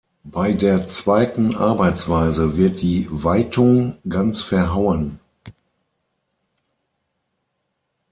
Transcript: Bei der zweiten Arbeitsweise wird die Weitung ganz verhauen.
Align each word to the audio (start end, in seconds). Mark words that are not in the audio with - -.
Bei 0.23 0.53
der 0.53 0.87
zweiten 0.87 1.53
Arbeitsweise 1.55 2.57
wird 2.57 2.81
die 2.81 3.07
Weitung 3.11 3.99
ganz 4.09 4.41
verhauen. 4.41 5.19